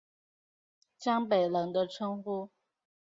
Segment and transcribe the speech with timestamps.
[0.97, 2.49] 江北人的称呼。